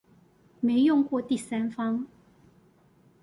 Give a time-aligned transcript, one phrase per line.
[0.61, 2.07] 沒用過第三方